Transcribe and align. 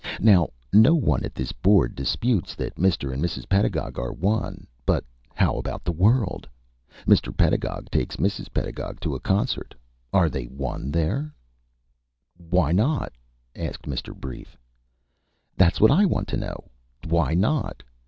Now 0.19 0.49
no 0.73 0.95
one 0.95 1.23
at 1.23 1.35
this 1.35 1.51
board 1.51 1.93
disputes 1.93 2.55
that 2.55 2.73
Mr. 2.73 3.13
and 3.13 3.21
Mrs. 3.23 3.47
Pedagog 3.47 3.99
are 3.99 4.11
one, 4.11 4.65
but 4.83 5.05
how 5.35 5.57
about 5.57 5.83
the 5.83 5.91
world? 5.91 6.49
Mr. 7.05 7.37
Pedagog 7.37 7.87
takes 7.91 8.15
Mrs. 8.15 8.51
Pedagog 8.51 8.99
to 9.01 9.13
a 9.13 9.19
concert. 9.19 9.75
Are 10.11 10.27
they 10.27 10.45
one 10.45 10.89
there?" 10.89 11.31
"Why 12.35 12.71
not?" 12.71 13.13
asked 13.55 13.83
Mr. 13.83 14.15
Brief. 14.19 14.57
"That's 15.55 15.79
what 15.79 15.91
I 15.91 16.03
want 16.05 16.27
to 16.29 16.37
know 16.37 16.71
why 17.07 17.35
not? 17.35 17.83